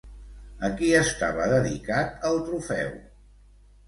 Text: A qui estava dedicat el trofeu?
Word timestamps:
A 0.67 0.69
qui 0.77 0.87
estava 0.99 1.45
dedicat 1.51 2.25
el 2.31 2.41
trofeu? 2.47 2.89